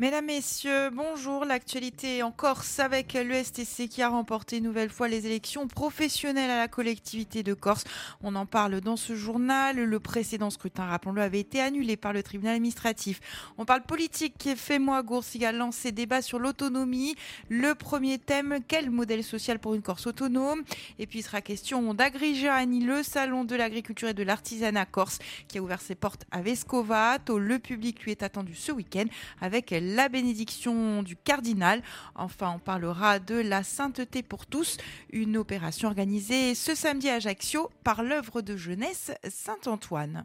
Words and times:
Mesdames, 0.00 0.24
Messieurs, 0.24 0.88
bonjour. 0.88 1.44
L'actualité 1.44 2.22
en 2.22 2.32
Corse 2.32 2.80
avec 2.80 3.12
l'ESTC 3.12 3.86
qui 3.86 4.00
a 4.00 4.08
remporté 4.08 4.56
une 4.56 4.64
nouvelle 4.64 4.88
fois 4.88 5.08
les 5.08 5.26
élections 5.26 5.68
professionnelles 5.68 6.50
à 6.50 6.56
la 6.56 6.68
collectivité 6.68 7.42
de 7.42 7.52
Corse. 7.52 7.84
On 8.22 8.34
en 8.34 8.46
parle 8.46 8.80
dans 8.80 8.96
ce 8.96 9.14
journal. 9.14 9.76
Le 9.76 10.00
précédent 10.00 10.48
scrutin, 10.48 10.86
rappelons-le, 10.86 11.20
avait 11.20 11.40
été 11.40 11.60
annulé 11.60 11.98
par 11.98 12.14
le 12.14 12.22
tribunal 12.22 12.54
administratif. 12.54 13.20
On 13.58 13.66
parle 13.66 13.82
politique. 13.82 14.48
Fait-moi 14.56 15.02
Goursiga 15.02 15.52
lance 15.52 15.76
ses 15.76 15.92
débats 15.92 16.22
sur 16.22 16.38
l'autonomie. 16.38 17.14
Le 17.50 17.74
premier 17.74 18.16
thème, 18.16 18.60
quel 18.66 18.88
modèle 18.88 19.22
social 19.22 19.58
pour 19.58 19.74
une 19.74 19.82
Corse 19.82 20.06
autonome? 20.06 20.62
Et 20.98 21.06
puis 21.06 21.18
il 21.18 21.22
sera 21.22 21.42
question 21.42 21.92
d'Agrigiani, 21.92 22.80
le 22.80 23.02
salon 23.02 23.44
de 23.44 23.54
l'agriculture 23.54 24.08
et 24.08 24.14
de 24.14 24.22
l'artisanat 24.22 24.86
corse 24.86 25.18
qui 25.46 25.58
a 25.58 25.60
ouvert 25.60 25.82
ses 25.82 25.94
portes 25.94 26.24
à 26.30 26.40
Vescovato. 26.40 27.38
Le 27.38 27.58
public 27.58 28.02
lui 28.04 28.12
est 28.12 28.22
attendu 28.22 28.54
ce 28.54 28.72
week-end 28.72 29.04
avec 29.42 29.74
la 29.94 30.08
bénédiction 30.08 31.02
du 31.02 31.16
cardinal. 31.16 31.82
Enfin, 32.14 32.52
on 32.56 32.58
parlera 32.58 33.18
de 33.18 33.36
la 33.36 33.62
sainteté 33.62 34.22
pour 34.22 34.46
tous, 34.46 34.76
une 35.12 35.36
opération 35.36 35.88
organisée 35.88 36.54
ce 36.54 36.74
samedi 36.74 37.08
à 37.08 37.14
Ajaccio 37.14 37.70
par 37.84 38.02
l'œuvre 38.02 38.42
de 38.42 38.56
jeunesse 38.56 39.12
Saint-Antoine. 39.28 40.24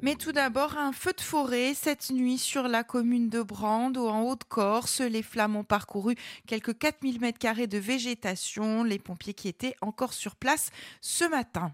Mais 0.00 0.14
tout 0.14 0.30
d'abord, 0.30 0.78
un 0.78 0.92
feu 0.92 1.12
de 1.12 1.20
forêt 1.20 1.74
cette 1.74 2.10
nuit 2.10 2.38
sur 2.38 2.68
la 2.68 2.84
commune 2.84 3.28
de 3.28 3.42
Brande, 3.42 3.98
en 3.98 4.22
Haute-Corse. 4.22 5.00
Les 5.00 5.22
flammes 5.22 5.56
ont 5.56 5.64
parcouru 5.64 6.14
quelques 6.46 6.78
4000 6.78 7.20
mètres 7.20 7.38
carrés 7.38 7.66
de 7.66 7.78
végétation. 7.78 8.84
Les 8.84 9.00
pompiers 9.00 9.34
qui 9.34 9.48
étaient 9.48 9.74
encore 9.80 10.12
sur 10.12 10.36
place 10.36 10.70
ce 11.00 11.24
matin. 11.24 11.72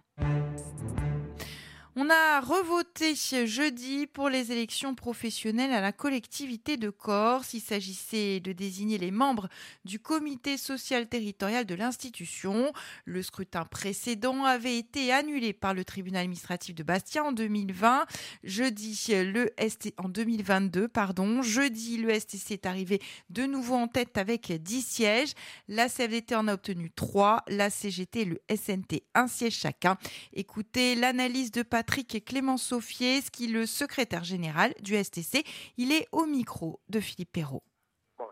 On 1.96 2.10
a 2.10 2.40
revoté 2.40 3.14
jeudi 3.46 4.08
pour 4.08 4.28
les 4.28 4.50
élections 4.50 4.96
professionnelles 4.96 5.72
à 5.72 5.80
la 5.80 5.92
collectivité 5.92 6.76
de 6.76 6.90
Corse. 6.90 7.54
Il 7.54 7.60
s'agissait 7.60 8.40
de 8.40 8.50
désigner 8.50 8.98
les 8.98 9.12
membres 9.12 9.48
du 9.84 10.00
comité 10.00 10.56
social 10.56 11.06
territorial 11.06 11.64
de 11.64 11.74
l'institution. 11.76 12.72
Le 13.04 13.22
scrutin 13.22 13.64
précédent 13.64 14.42
avait 14.42 14.76
été 14.76 15.12
annulé 15.12 15.52
par 15.52 15.72
le 15.72 15.84
tribunal 15.84 16.22
administratif 16.22 16.74
de 16.74 16.82
Bastia 16.82 17.22
en 17.22 17.30
2020. 17.30 18.06
Jeudi, 18.42 19.00
le 19.10 19.52
ST 19.56 19.94
en 19.96 20.08
2022, 20.08 20.88
pardon. 20.88 21.42
Jeudi, 21.42 21.98
le 21.98 22.12
STC 22.12 22.54
est 22.54 22.66
arrivé 22.66 23.00
de 23.30 23.44
nouveau 23.44 23.76
en 23.76 23.86
tête 23.86 24.18
avec 24.18 24.50
10 24.50 24.82
sièges. 24.82 25.34
La 25.68 25.88
CFDT 25.88 26.34
en 26.34 26.48
a 26.48 26.54
obtenu 26.54 26.90
3, 26.90 27.44
la 27.46 27.70
CGT 27.70 28.22
et 28.22 28.24
le 28.24 28.40
SNT 28.50 29.04
un 29.14 29.28
siège 29.28 29.54
chacun. 29.54 29.96
Écoutez 30.32 30.96
l'analyse 30.96 31.52
de 31.52 31.62
Patrick 31.62 31.83
Patrick 31.84 32.24
Clément 32.24 32.56
qui 32.56 33.44
est 33.44 33.52
le 33.52 33.66
secrétaire 33.66 34.24
général 34.24 34.72
du 34.80 34.96
STC. 34.96 35.44
Il 35.76 35.92
est 35.92 36.08
au 36.12 36.24
micro 36.24 36.80
de 36.88 36.98
Philippe 36.98 37.32
Perrault. 37.32 37.62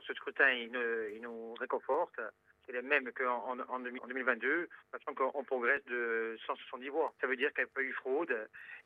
ce 0.06 0.14
scrutin, 0.14 0.50
il, 0.50 0.70
nous 1.20 1.52
réconforte. 1.54 2.18
C'est 2.64 2.72
le 2.72 2.80
même 2.80 3.12
qu'en 3.12 3.58
en, 3.68 3.80
2022, 3.80 4.68
sachant 4.90 5.14
qu'on 5.14 5.44
progresse 5.44 5.84
de 5.84 6.38
170 6.46 6.88
voix. 6.88 7.12
Ça 7.20 7.26
veut 7.26 7.36
dire 7.36 7.52
qu'il 7.52 7.64
n'y 7.64 7.70
a 7.70 7.74
pas 7.74 7.82
eu 7.82 7.92
fraude, 7.92 8.34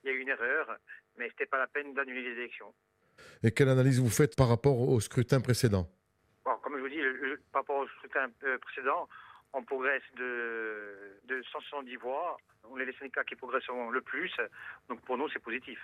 il 0.02 0.08
y 0.08 0.10
a 0.10 0.16
eu 0.16 0.18
une 0.18 0.30
erreur, 0.30 0.76
mais 1.16 1.26
ce 1.26 1.30
n'était 1.30 1.46
pas 1.46 1.58
la 1.58 1.68
peine 1.68 1.94
d'annuler 1.94 2.22
les 2.22 2.40
élections. 2.40 2.74
Et 3.44 3.52
quelle 3.52 3.68
analyse 3.68 4.00
vous 4.00 4.10
faites 4.10 4.34
par 4.34 4.48
rapport 4.48 4.80
au 4.80 4.98
scrutin 4.98 5.40
précédent? 5.40 5.86
Comme 6.44 6.76
je 6.76 6.80
vous 6.80 6.88
dis, 6.88 7.00
par 7.52 7.62
rapport 7.62 7.76
au 7.76 7.86
scrutin 7.86 8.28
euh, 8.44 8.58
précédent, 8.58 9.08
on 9.56 9.64
progresse 9.64 10.02
de, 10.16 11.18
de 11.28 11.42
170 11.50 11.96
voix. 11.96 12.36
On 12.70 12.78
est 12.78 12.84
les 12.84 12.92
syndicats 12.94 13.24
qui 13.24 13.34
progressent 13.34 13.68
le 13.68 14.00
plus. 14.00 14.30
Donc 14.88 15.00
pour 15.02 15.16
nous, 15.16 15.28
c'est 15.30 15.42
positif. 15.42 15.78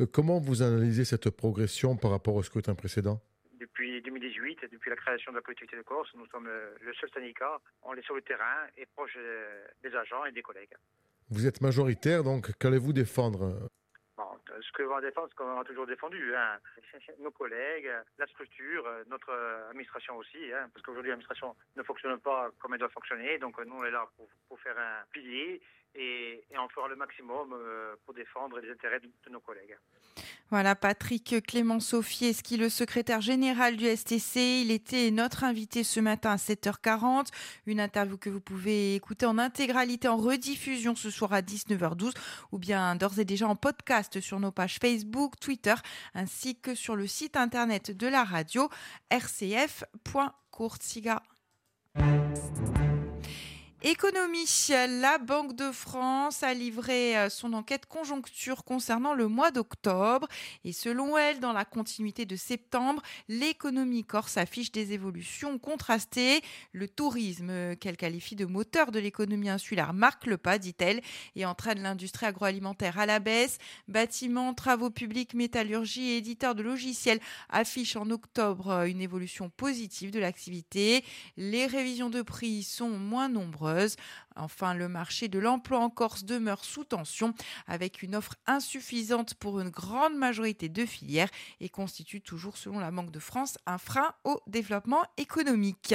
Euh, 0.00 0.06
comment 0.06 0.40
vous 0.40 0.62
analysez 0.62 1.04
cette 1.04 1.30
progression 1.30 1.96
par 1.96 2.10
rapport 2.10 2.34
au 2.34 2.42
scrutin 2.42 2.74
précédent? 2.74 3.20
Depuis 3.60 4.02
2018, 4.02 4.58
depuis 4.70 4.90
la 4.90 4.96
création 4.96 5.32
de 5.32 5.36
la 5.36 5.42
collectivité 5.42 5.76
de 5.76 5.82
Corse, 5.82 6.08
nous 6.16 6.26
sommes 6.26 6.48
le 6.48 6.94
seul 7.00 7.10
syndicat. 7.10 7.58
On 7.82 7.94
est 7.94 8.04
sur 8.04 8.14
le 8.14 8.22
terrain 8.22 8.66
et 8.76 8.86
proche 8.86 9.16
des 9.82 9.94
agents 9.94 10.24
et 10.24 10.32
des 10.32 10.42
collègues. 10.42 10.74
Vous 11.30 11.46
êtes 11.46 11.60
majoritaire, 11.60 12.22
donc 12.22 12.56
qu'allez-vous 12.58 12.92
défendre? 12.92 13.68
Ce 14.60 14.72
que 14.72 14.82
va 14.82 15.00
défendre, 15.00 15.28
ce 15.30 15.34
qu'on 15.34 15.60
a 15.60 15.64
toujours 15.64 15.86
défendu, 15.86 16.34
hein. 16.34 16.58
nos 17.18 17.30
collègues, 17.30 17.90
la 18.18 18.26
structure, 18.26 18.84
notre 19.08 19.32
administration 19.70 20.16
aussi, 20.16 20.52
hein, 20.52 20.68
parce 20.72 20.84
qu'aujourd'hui 20.84 21.10
l'administration 21.10 21.54
ne 21.76 21.82
fonctionne 21.82 22.18
pas 22.20 22.50
comme 22.58 22.74
elle 22.74 22.80
doit 22.80 22.88
fonctionner, 22.88 23.38
donc 23.38 23.58
nous 23.64 23.74
on 23.74 23.84
est 23.84 23.90
là 23.90 24.08
pour, 24.48 24.60
faire 24.60 24.78
un 24.78 25.04
pilier 25.12 25.62
et, 25.94 26.44
on 26.56 26.68
fera 26.68 26.88
le 26.88 26.96
maximum 26.96 27.52
euh, 27.52 27.94
pour 28.04 28.14
défendre 28.14 28.58
les 28.60 28.70
intérêts 28.70 29.00
de, 29.00 29.30
nos 29.30 29.40
collègues. 29.40 29.76
Voilà, 30.50 30.74
Patrick 30.74 31.42
Clément 31.46 31.78
Sofier-Ski, 31.78 32.56
le 32.56 32.70
secrétaire 32.70 33.20
général 33.20 33.76
du 33.76 33.84
STC. 33.84 34.62
Il 34.62 34.70
était 34.70 35.10
notre 35.10 35.44
invité 35.44 35.84
ce 35.84 36.00
matin 36.00 36.30
à 36.30 36.36
7h40. 36.36 37.26
Une 37.66 37.80
interview 37.80 38.16
que 38.16 38.30
vous 38.30 38.40
pouvez 38.40 38.94
écouter 38.94 39.26
en 39.26 39.36
intégralité, 39.36 40.08
en 40.08 40.16
rediffusion 40.16 40.94
ce 40.94 41.10
soir 41.10 41.34
à 41.34 41.42
19h12 41.42 42.14
ou 42.52 42.58
bien 42.58 42.96
d'ores 42.96 43.18
et 43.18 43.26
déjà 43.26 43.46
en 43.46 43.56
podcast 43.56 44.20
sur 44.20 44.40
nos 44.40 44.50
pages 44.50 44.78
Facebook, 44.80 45.34
Twitter 45.38 45.74
ainsi 46.14 46.56
que 46.56 46.74
sur 46.74 46.96
le 46.96 47.06
site 47.06 47.36
internet 47.36 47.94
de 47.94 48.06
la 48.06 48.24
radio 48.24 48.70
rcf.courtsiga. 49.12 51.22
Économie, 53.90 54.44
la 54.68 55.16
Banque 55.16 55.56
de 55.56 55.72
France 55.72 56.42
a 56.42 56.52
livré 56.52 57.16
euh, 57.16 57.30
son 57.30 57.54
enquête 57.54 57.86
conjoncture 57.86 58.64
concernant 58.64 59.14
le 59.14 59.28
mois 59.28 59.50
d'octobre 59.50 60.28
et 60.62 60.74
selon 60.74 61.16
elle, 61.16 61.40
dans 61.40 61.54
la 61.54 61.64
continuité 61.64 62.26
de 62.26 62.36
septembre, 62.36 63.00
l'économie 63.30 64.04
corse 64.04 64.36
affiche 64.36 64.72
des 64.72 64.92
évolutions 64.92 65.58
contrastées. 65.58 66.42
Le 66.72 66.86
tourisme, 66.86 67.48
euh, 67.48 67.74
qu'elle 67.76 67.96
qualifie 67.96 68.36
de 68.36 68.44
moteur 68.44 68.92
de 68.92 68.98
l'économie 68.98 69.48
insulaire, 69.48 69.94
marque 69.94 70.26
le 70.26 70.36
pas, 70.36 70.58
dit-elle, 70.58 71.00
et 71.34 71.46
entraîne 71.46 71.80
l'industrie 71.80 72.26
agroalimentaire 72.26 72.98
à 72.98 73.06
la 73.06 73.20
baisse. 73.20 73.56
Bâtiments, 73.88 74.52
travaux 74.52 74.90
publics, 74.90 75.32
métallurgie 75.32 76.10
et 76.10 76.16
éditeurs 76.18 76.54
de 76.54 76.62
logiciels 76.62 77.20
affichent 77.48 77.96
en 77.96 78.10
octobre 78.10 78.68
euh, 78.68 78.84
une 78.84 79.00
évolution 79.00 79.48
positive 79.48 80.10
de 80.10 80.20
l'activité. 80.20 81.02
Les 81.38 81.64
révisions 81.64 82.10
de 82.10 82.20
prix 82.20 82.62
sont 82.62 82.90
moins 82.90 83.30
nombreuses 83.30 83.77
Enfin, 84.36 84.74
le 84.74 84.88
marché 84.88 85.28
de 85.28 85.38
l'emploi 85.38 85.80
en 85.80 85.90
Corse 85.90 86.24
demeure 86.24 86.64
sous 86.64 86.84
tension 86.84 87.34
avec 87.66 88.02
une 88.02 88.14
offre 88.14 88.36
insuffisante 88.46 89.34
pour 89.34 89.60
une 89.60 89.70
grande 89.70 90.14
majorité 90.14 90.68
de 90.68 90.86
filières 90.86 91.30
et 91.60 91.68
constitue 91.68 92.20
toujours, 92.20 92.56
selon 92.56 92.78
la 92.78 92.90
Banque 92.90 93.10
de 93.10 93.18
France, 93.18 93.58
un 93.66 93.78
frein 93.78 94.12
au 94.24 94.40
développement 94.46 95.04
économique. 95.16 95.94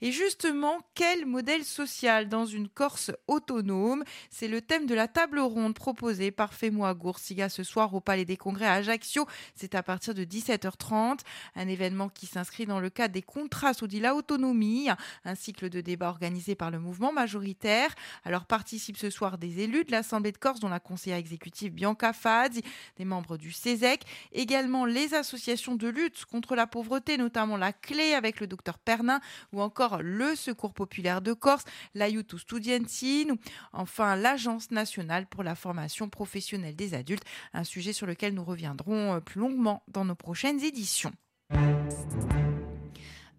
Et 0.00 0.12
justement, 0.12 0.78
quel 0.94 1.24
modèle 1.24 1.64
social 1.64 2.28
dans 2.28 2.44
une 2.44 2.68
Corse 2.68 3.10
autonome? 3.26 4.04
C'est 4.30 4.48
le 4.48 4.60
thème 4.60 4.86
de 4.86 4.94
la 4.94 5.08
table 5.08 5.40
ronde 5.40 5.74
proposée 5.74 6.30
par 6.30 6.52
Fémois 6.52 6.94
Goursiga 6.94 7.48
ce 7.48 7.62
soir 7.62 7.94
au 7.94 8.00
Palais 8.00 8.24
des 8.24 8.36
Congrès 8.36 8.66
à 8.66 8.74
Ajaccio. 8.74 9.26
C'est 9.54 9.74
à 9.74 9.82
partir 9.82 10.14
de 10.14 10.24
17h30, 10.24 11.20
un 11.56 11.68
événement 11.68 12.08
qui 12.08 12.26
s'inscrit 12.26 12.66
dans 12.66 12.80
le 12.80 12.90
cadre 12.90 13.14
des 13.14 13.22
contrats 13.22 13.74
sous 13.74 13.86
dit 13.86 14.00
la 14.00 14.14
autonomie, 14.14 14.88
un 15.24 15.34
cycle 15.34 15.70
de 15.70 15.80
débat 15.80 16.08
organisé 16.08 16.54
par 16.54 16.70
le 16.70 16.78
mouvement 16.78 17.01
majoritaire. 17.10 17.92
Alors 18.24 18.44
participent 18.44 18.98
ce 18.98 19.10
soir 19.10 19.38
des 19.38 19.60
élus 19.60 19.84
de 19.84 19.90
l'Assemblée 19.90 20.30
de 20.30 20.38
Corse, 20.38 20.60
dont 20.60 20.68
la 20.68 20.78
conseillère 20.78 21.18
exécutive 21.18 21.72
Bianca 21.72 22.12
Fadzi, 22.12 22.62
des 22.98 23.04
membres 23.04 23.36
du 23.36 23.50
CESEC, 23.50 24.04
également 24.32 24.84
les 24.84 25.14
associations 25.14 25.74
de 25.74 25.88
lutte 25.88 26.24
contre 26.26 26.54
la 26.54 26.66
pauvreté, 26.66 27.16
notamment 27.16 27.56
la 27.56 27.72
Clé 27.72 28.12
avec 28.12 28.38
le 28.40 28.46
docteur 28.46 28.78
Pernin, 28.78 29.20
ou 29.52 29.62
encore 29.62 30.02
le 30.02 30.36
Secours 30.36 30.74
populaire 30.74 31.22
de 31.22 31.32
Corse, 31.32 31.64
la 31.94 32.08
l'Aiuto 32.08 32.38
Studientin, 32.38 33.30
ou 33.30 33.38
enfin 33.72 34.16
l'Agence 34.16 34.70
nationale 34.70 35.26
pour 35.26 35.42
la 35.42 35.54
formation 35.54 36.08
professionnelle 36.08 36.76
des 36.76 36.94
adultes, 36.94 37.24
un 37.54 37.64
sujet 37.64 37.92
sur 37.92 38.06
lequel 38.06 38.34
nous 38.34 38.44
reviendrons 38.44 39.14
euh, 39.14 39.20
plus 39.20 39.40
longuement 39.40 39.82
dans 39.88 40.04
nos 40.04 40.14
prochaines 40.14 40.60
éditions. 40.62 41.12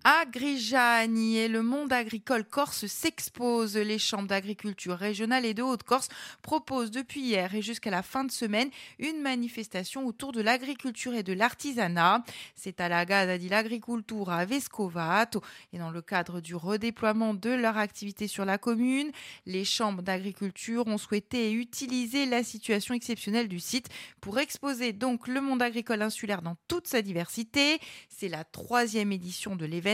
À 0.05 0.25
Grigiani 0.25 1.37
et 1.37 1.47
le 1.47 1.61
monde 1.61 1.93
agricole 1.93 2.43
corse 2.43 2.87
s'expose. 2.87 3.77
Les 3.77 3.97
chambres 3.97 4.27
d'agriculture 4.27 4.97
régionale 4.97 5.45
et 5.45 5.53
de 5.53 5.61
Haute-Corse 5.61 6.09
proposent 6.41 6.91
depuis 6.91 7.21
hier 7.21 7.55
et 7.55 7.61
jusqu'à 7.61 7.89
la 7.89 8.03
fin 8.03 8.25
de 8.25 8.31
semaine 8.31 8.69
une 8.99 9.21
manifestation 9.21 10.05
autour 10.05 10.33
de 10.33 10.41
l'agriculture 10.41 11.13
et 11.13 11.23
de 11.23 11.31
l'artisanat. 11.31 12.21
C'est 12.53 12.81
à 12.81 12.89
la 12.89 13.05
Gada 13.05 13.37
di 13.37 13.47
l'Agricultura 13.47 14.43
Vescovato 14.43 15.41
et 15.71 15.77
dans 15.77 15.89
le 15.89 16.01
cadre 16.01 16.41
du 16.41 16.53
redéploiement 16.53 17.33
de 17.33 17.51
leur 17.51 17.77
activité 17.77 18.27
sur 18.27 18.43
la 18.43 18.57
commune, 18.57 19.09
les 19.45 19.63
chambres 19.63 20.01
d'agriculture 20.01 20.85
ont 20.87 20.97
souhaité 20.97 21.53
utiliser 21.53 22.25
la 22.25 22.43
situation 22.43 22.93
exceptionnelle 22.93 23.47
du 23.47 23.61
site 23.61 23.87
pour 24.19 24.37
exposer 24.39 24.91
donc 24.91 25.29
le 25.29 25.39
monde 25.39 25.61
agricole 25.61 26.01
insulaire 26.01 26.41
dans 26.41 26.57
toute 26.67 26.87
sa 26.87 27.01
diversité. 27.01 27.79
C'est 28.09 28.27
la 28.27 28.43
troisième 28.43 29.13
édition 29.13 29.55
de 29.55 29.65
l'événement 29.65 29.92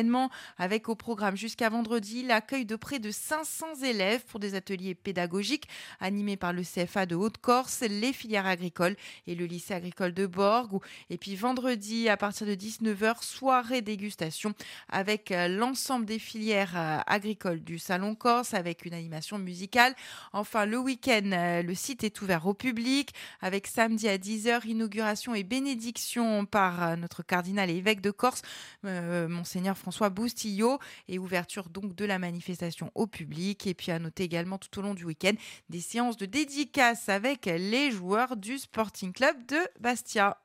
avec 0.58 0.90
au 0.90 0.96
programme 0.96 1.36
jusqu'à 1.36 1.70
vendredi 1.70 2.24
l'accueil 2.24 2.66
de 2.66 2.76
près 2.76 3.00
de 3.00 3.12
500 3.12 3.84
élèves 3.84 4.24
pour 4.26 4.40
des 4.40 4.56
ateliers 4.56 4.96
pédagogiques 4.96 5.68
animés 6.00 6.38
par 6.38 6.54
le 6.54 6.64
CFA 6.64 7.06
de 7.06 7.16
Haute-Corse, 7.16 7.82
les 7.82 8.14
filières 8.14 8.48
agricoles 8.48 8.96
et 9.28 9.36
le 9.36 9.46
lycée 9.46 9.74
agricole 9.74 10.14
de 10.14 10.26
Borg. 10.26 10.80
Et 11.10 11.18
puis 11.18 11.36
vendredi, 11.36 12.10
à 12.10 12.18
partir 12.18 12.48
de 12.48 12.56
19h, 12.56 13.24
soirée 13.24 13.82
dégustation 13.82 14.54
avec 14.90 15.32
euh, 15.32 15.48
l'ensemble 15.48 16.06
des 16.06 16.20
filières 16.20 16.74
euh, 16.76 17.00
agricoles 17.08 17.62
du 17.62 17.80
Salon 17.80 18.16
Corse 18.16 18.54
avec 18.54 18.86
une 18.86 18.94
animation 18.94 19.38
musicale. 19.38 19.96
Enfin, 20.34 20.66
le 20.66 20.78
week-end, 20.78 21.32
euh, 21.32 21.62
le 21.62 21.76
site 21.76 22.04
est 22.04 22.22
ouvert 22.22 22.46
au 22.46 22.54
public 22.54 23.14
avec 23.42 23.68
samedi 23.68 24.08
à 24.08 24.18
10h, 24.18 24.68
inauguration 24.68 25.36
et 25.36 25.44
bénédiction 25.44 26.46
par 26.46 26.98
notre 26.98 27.24
cardinal 27.24 27.70
et 27.70 27.76
évêque 27.76 28.02
de 28.02 28.12
Corse, 28.12 28.42
Monseigneur 28.84 29.78
François 29.78 29.89
François 29.90 30.12
Boustillot 30.12 30.78
et 31.08 31.18
ouverture 31.18 31.68
donc 31.68 31.96
de 31.96 32.06
la 32.06 32.20
manifestation 32.20 32.92
au 32.94 33.08
public. 33.08 33.66
Et 33.66 33.74
puis 33.74 33.92
à 33.92 33.98
noter 33.98 34.22
également 34.22 34.60
tout 34.60 34.78
au 34.78 34.84
long 34.84 34.94
du 34.94 35.04
week-end 35.04 35.34
des 35.70 35.80
séances 35.80 36.16
de 36.16 36.28
dédicaces 36.28 37.10
avec 37.10 37.48
les 37.48 37.90
joueurs 37.90 38.38
du 38.38 38.60
Sporting 38.60 39.14
Club 39.14 39.36
de 39.48 39.58
Bastia. 39.80 40.38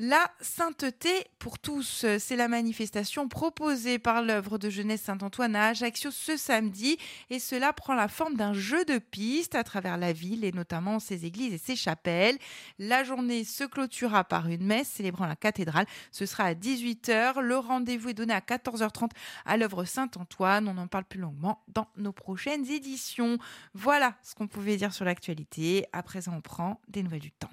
La 0.00 0.30
sainteté 0.40 1.10
pour 1.40 1.58
tous, 1.58 2.06
c'est 2.20 2.36
la 2.36 2.46
manifestation 2.46 3.26
proposée 3.26 3.98
par 3.98 4.22
l'œuvre 4.22 4.56
de 4.56 4.70
jeunesse 4.70 5.02
Saint-Antoine 5.02 5.56
à 5.56 5.70
Ajaccio 5.70 6.12
ce 6.12 6.36
samedi 6.36 6.98
et 7.30 7.40
cela 7.40 7.72
prend 7.72 7.96
la 7.96 8.06
forme 8.06 8.36
d'un 8.36 8.52
jeu 8.52 8.84
de 8.84 8.98
piste 8.98 9.56
à 9.56 9.64
travers 9.64 9.96
la 9.96 10.12
ville 10.12 10.44
et 10.44 10.52
notamment 10.52 11.00
ses 11.00 11.26
églises 11.26 11.52
et 11.52 11.58
ses 11.58 11.74
chapelles. 11.74 12.38
La 12.78 13.02
journée 13.02 13.42
se 13.42 13.64
clôturera 13.64 14.22
par 14.22 14.46
une 14.46 14.64
messe 14.64 14.86
célébrant 14.86 15.26
la 15.26 15.34
cathédrale. 15.34 15.86
Ce 16.12 16.26
sera 16.26 16.44
à 16.44 16.54
18h. 16.54 17.40
Le 17.40 17.56
rendez-vous 17.56 18.10
est 18.10 18.14
donné 18.14 18.34
à 18.34 18.40
14h30 18.40 19.10
à 19.46 19.56
l'œuvre 19.56 19.84
Saint-Antoine. 19.84 20.68
On 20.68 20.78
en 20.78 20.86
parle 20.86 21.06
plus 21.06 21.18
longuement 21.18 21.64
dans 21.66 21.88
nos 21.96 22.12
prochaines 22.12 22.70
éditions. 22.70 23.36
Voilà 23.74 24.14
ce 24.22 24.36
qu'on 24.36 24.46
pouvait 24.46 24.76
dire 24.76 24.94
sur 24.94 25.04
l'actualité. 25.04 25.86
À 25.92 26.04
présent, 26.04 26.34
on 26.36 26.40
prend 26.40 26.80
des 26.86 27.02
nouvelles 27.02 27.18
du 27.18 27.32
temps. 27.32 27.50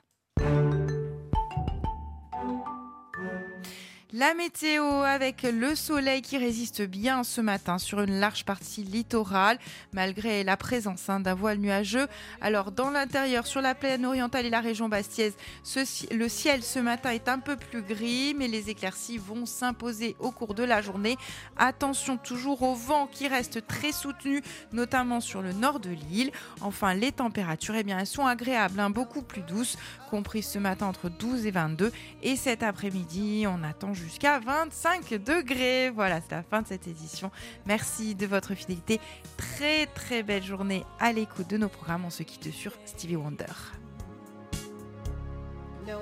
La 4.17 4.33
météo 4.33 5.01
avec 5.01 5.43
le 5.43 5.75
soleil 5.75 6.21
qui 6.21 6.37
résiste 6.37 6.81
bien 6.83 7.25
ce 7.25 7.41
matin 7.41 7.77
sur 7.77 7.99
une 7.99 8.17
large 8.17 8.45
partie 8.45 8.83
littorale, 8.83 9.59
malgré 9.91 10.45
la 10.45 10.55
présence 10.55 11.09
hein, 11.09 11.19
d'un 11.19 11.33
voile 11.33 11.57
nuageux. 11.57 12.07
Alors 12.39 12.71
dans 12.71 12.91
l'intérieur, 12.91 13.45
sur 13.45 13.59
la 13.59 13.75
plaine 13.75 14.05
orientale 14.05 14.45
et 14.45 14.49
la 14.49 14.61
région 14.61 14.87
bastiaise, 14.87 15.35
le 16.11 16.29
ciel 16.29 16.63
ce 16.63 16.79
matin 16.79 17.09
est 17.09 17.27
un 17.27 17.39
peu 17.39 17.57
plus 17.57 17.81
gris, 17.81 18.33
mais 18.37 18.47
les 18.47 18.69
éclaircies 18.69 19.17
vont 19.17 19.45
s'imposer 19.45 20.15
au 20.19 20.31
cours 20.31 20.53
de 20.53 20.63
la 20.63 20.81
journée. 20.81 21.17
Attention 21.57 22.15
toujours 22.15 22.61
au 22.61 22.73
vent 22.73 23.07
qui 23.07 23.27
reste 23.27 23.67
très 23.67 23.91
soutenu, 23.91 24.41
notamment 24.71 25.19
sur 25.19 25.41
le 25.41 25.51
nord 25.51 25.81
de 25.81 25.89
l'île. 25.89 26.31
Enfin, 26.61 26.93
les 26.93 27.11
températures, 27.11 27.75
eh 27.75 27.83
bien, 27.83 27.99
elles 27.99 28.07
sont 28.07 28.25
agréables, 28.25 28.79
hein, 28.79 28.89
beaucoup 28.89 29.23
plus 29.23 29.41
douces, 29.41 29.77
compris 30.15 30.43
ce 30.43 30.59
matin 30.59 30.85
entre 30.85 31.09
12 31.09 31.45
et 31.45 31.51
22. 31.51 31.91
Et 32.23 32.37
cet 32.37 32.63
après-midi, 32.63 33.45
on 33.49 33.63
attend 33.63 33.93
jusqu'à 33.93 34.39
25 34.39 35.09
degrés. 35.15 35.89
Voilà, 35.89 36.21
c'est 36.21 36.35
la 36.35 36.41
fin 36.41 36.61
de 36.61 36.67
cette 36.67 36.87
édition. 36.87 37.31
Merci 37.65 38.15
de 38.15 38.25
votre 38.25 38.55
fidélité. 38.55 39.01
Très 39.35 39.87
très 39.87 40.23
belle 40.23 40.43
journée 40.43 40.85
à 41.01 41.11
l'écoute 41.11 41.49
de 41.49 41.57
nos 41.57 41.67
programmes. 41.67 42.05
On 42.05 42.09
se 42.09 42.23
quitte 42.23 42.49
sur 42.53 42.71
Stevie 42.85 43.17
Wonder. 43.17 43.45
No 45.85 45.99